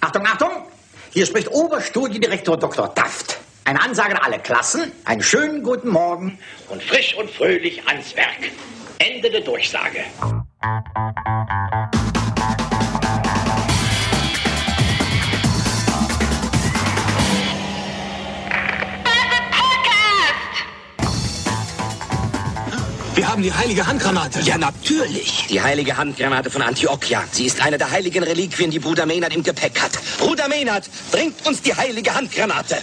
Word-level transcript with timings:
Achtung, 0.00 0.24
Achtung! 0.26 0.50
Hier 1.10 1.26
spricht 1.26 1.50
Oberstudiendirektor 1.50 2.56
Dr. 2.56 2.88
Daft. 2.88 3.38
Eine 3.64 3.82
Ansage 3.82 4.12
an 4.12 4.22
alle 4.22 4.38
Klassen. 4.38 4.92
Einen 5.04 5.22
schönen 5.22 5.62
guten 5.62 5.88
Morgen. 5.88 6.38
Und 6.68 6.82
frisch 6.82 7.16
und 7.16 7.28
fröhlich 7.30 7.86
ans 7.86 8.14
Werk. 8.14 8.50
Ende 8.98 9.30
der 9.30 9.40
Durchsage. 9.40 10.04
Wir 23.18 23.26
haben 23.26 23.42
die 23.42 23.52
heilige 23.52 23.84
Handgranate. 23.84 24.38
Ja, 24.42 24.56
natürlich. 24.56 25.46
Die 25.50 25.60
heilige 25.60 25.96
Handgranate 25.96 26.50
von 26.50 26.62
Antiochia. 26.62 27.24
Sie 27.32 27.46
ist 27.46 27.60
eine 27.60 27.76
der 27.76 27.90
heiligen 27.90 28.22
Reliquien, 28.22 28.70
die 28.70 28.78
Bruder 28.78 29.06
Maynard 29.06 29.34
im 29.34 29.42
Gepäck 29.42 29.82
hat. 29.82 29.98
Bruder 30.18 30.46
Maynard, 30.46 30.88
bringt 31.10 31.44
uns 31.44 31.60
die 31.60 31.74
heilige 31.74 32.14
Handgranate. 32.14 32.76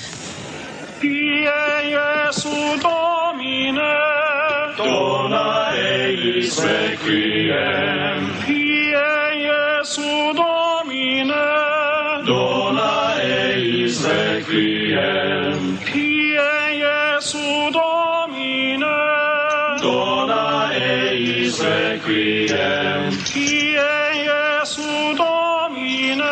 Pie 1.00 1.48
Jesu 1.88 2.50
Domine, 2.84 3.96
dona 4.76 5.68
eis 5.70 6.62
requiem. 6.62 8.30
Pie 8.46 8.94
Jesu 9.48 10.34
Domine, 10.34 11.44
dona 12.26 13.14
eis 13.16 14.04
requiem. 14.04 15.80
Pie 15.86 16.38
Jesu 16.74 17.55
requiem. 21.60 23.18
Pie 23.32 23.78
Jesu 24.14 24.82
Domine, 25.16 26.24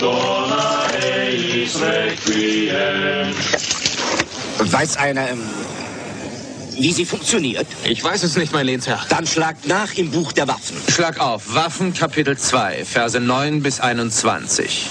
dona 0.00 0.86
eis 1.02 1.80
requiem. 1.80 3.34
Weiß 4.70 4.96
einer, 4.96 5.30
ähm, 5.30 5.42
wie 6.78 6.92
sie 6.92 7.04
funktioniert? 7.04 7.66
Ich 7.84 8.04
weiß 8.04 8.22
es 8.22 8.36
nicht, 8.36 8.52
mein 8.52 8.66
Lehnsherr. 8.66 9.04
Dann 9.08 9.26
schlagt 9.26 9.66
nach 9.66 9.94
im 9.94 10.10
Buch 10.10 10.32
der 10.32 10.46
Waffen. 10.46 10.76
Schlag 10.92 11.18
auf. 11.18 11.54
Waffen, 11.54 11.92
Kapitel 11.92 12.38
2, 12.38 12.84
Verse 12.84 13.18
9 13.18 13.62
bis 13.62 13.80
21. 13.80 14.86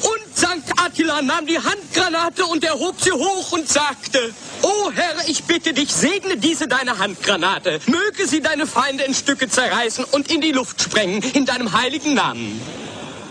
Und 0.00 0.36
Sankt 0.36 0.78
Attila 1.02 1.20
nahm 1.22 1.46
die 1.46 1.58
Handgranate 1.58 2.46
und 2.46 2.62
erhob 2.62 3.00
sie 3.00 3.10
hoch 3.10 3.50
und 3.52 3.68
sagte, 3.68 4.32
O 4.62 4.92
Herr, 4.94 5.16
ich 5.26 5.42
bitte 5.44 5.72
dich, 5.72 5.92
segne 5.92 6.36
diese 6.36 6.68
deine 6.68 6.96
Handgranate. 6.98 7.80
Möge 7.86 8.28
sie 8.28 8.40
deine 8.40 8.68
Feinde 8.68 9.02
in 9.02 9.12
Stücke 9.12 9.48
zerreißen 9.48 10.04
und 10.12 10.30
in 10.30 10.40
die 10.40 10.52
Luft 10.52 10.80
sprengen, 10.80 11.20
in 11.34 11.44
deinem 11.44 11.72
heiligen 11.72 12.14
Namen. 12.14 12.60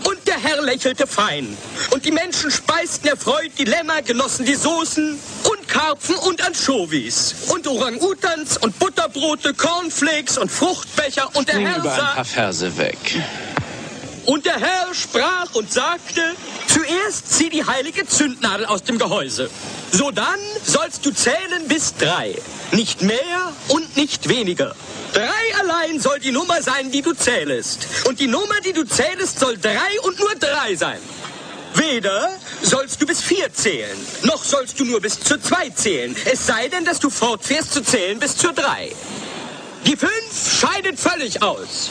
Und 0.04 0.28
der 0.28 0.38
Herr 0.38 0.62
lächelte 0.64 1.08
fein. 1.08 1.56
Und 1.92 2.04
die 2.04 2.12
Menschen 2.12 2.52
speisten 2.52 3.08
erfreut 3.08 3.52
die 3.58 3.64
Lämmer, 3.66 4.02
genossen 4.02 4.46
die 4.46 4.56
Soßen 4.56 5.18
und 5.44 5.68
Karpfen 5.70 6.16
und 6.16 6.46
Anchovies. 6.46 7.36
Und 7.54 7.66
Orang-Utans 7.68 8.58
und 8.58 8.78
Butterbrote, 8.80 9.54
Cornflakes 9.54 10.38
und 10.38 10.52
Fruchtbecher. 10.52 11.34
Und 11.36 11.48
der 11.48 11.60
Herr 11.60 11.78
Über 11.78 11.92
ein 11.94 11.98
sah... 11.98 12.14
paar 12.16 12.26
Verse 12.26 12.78
weg. 12.78 12.98
Und 14.26 14.46
der 14.46 14.60
Herr 14.60 14.94
sprach 14.94 15.54
und 15.54 15.72
sagte, 15.72 16.22
zuerst 16.74 17.34
zieh 17.34 17.50
die 17.50 17.66
heilige 17.66 18.06
Zündnadel 18.08 18.66
aus 18.66 18.84
dem 18.84 18.98
Gehäuse. 18.98 19.50
Sodann 19.92 20.40
sollst 20.64 21.06
du 21.06 21.12
zählen 21.12 21.68
bis 21.68 21.96
drei. 21.96 22.36
Nicht 22.72 23.02
mehr 23.02 23.54
und 23.68 23.98
nicht 23.98 24.30
weniger. 24.30 24.76
Drei 25.14 25.60
allein 25.60 26.00
soll 26.00 26.20
die 26.20 26.32
Nummer 26.32 26.62
sein, 26.62 26.92
die 26.92 27.02
du 27.02 27.14
zählest. 27.14 27.88
Und 28.08 28.20
die 28.20 28.28
Nummer, 28.28 28.62
die 28.66 28.74
du 28.74 28.86
zählest, 28.86 29.40
soll 29.40 29.58
drei 29.58 30.00
und 30.04 30.18
nur 30.20 30.34
drei 30.36 30.76
sein. 30.76 31.00
Weder 31.74 32.30
sollst 32.62 33.02
du 33.02 33.06
bis 33.06 33.22
vier 33.22 33.54
zählen, 33.54 33.98
noch 34.24 34.44
sollst 34.44 34.80
du 34.80 34.86
nur 34.86 35.00
bis 35.00 35.20
zur 35.20 35.42
zwei 35.42 35.70
zählen. 35.70 36.16
Es 36.26 36.46
sei 36.46 36.68
denn, 36.68 36.86
dass 36.86 37.00
du 37.00 37.10
fortfährst 37.10 37.74
zu 37.74 37.82
zählen 37.82 38.20
bis 38.20 38.36
zur 38.38 38.54
drei. 38.54 38.92
Die 39.86 39.96
fünf 39.96 40.60
scheidet 40.60 41.00
völlig 41.00 41.42
aus. 41.42 41.90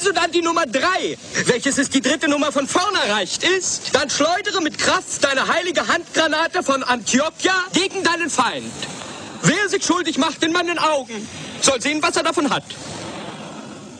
Wenn 0.00 0.06
so 0.06 0.12
dann 0.12 0.32
die 0.32 0.40
Nummer 0.40 0.64
drei, 0.64 1.18
welches 1.44 1.76
ist 1.76 1.94
die 1.94 2.00
dritte 2.00 2.26
Nummer 2.26 2.50
von 2.52 2.66
vorn 2.66 2.94
erreicht 3.06 3.42
ist, 3.42 3.94
dann 3.94 4.08
schleudere 4.08 4.62
mit 4.62 4.78
Kraft 4.78 5.22
deine 5.22 5.46
heilige 5.46 5.86
Handgranate 5.86 6.62
von 6.62 6.82
Antiochia 6.82 7.52
gegen 7.74 8.02
deinen 8.02 8.30
Feind. 8.30 8.72
Wer 9.42 9.68
sich 9.68 9.84
schuldig 9.84 10.16
macht 10.16 10.42
in 10.42 10.52
meinen 10.52 10.78
Augen, 10.78 11.28
soll 11.60 11.82
sehen, 11.82 12.02
was 12.02 12.16
er 12.16 12.22
davon 12.22 12.48
hat. 12.48 12.64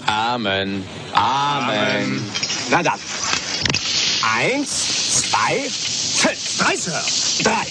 Amen. 0.07 0.89
Amen. 1.13 2.33
Na 2.71 2.83
dann. 2.83 2.99
Eins, 4.39 5.29
zwei, 5.29 5.69
fünf. 5.69 6.59
Drei, 6.59 6.77
Sir. 6.77 7.05
Drei. 7.43 7.67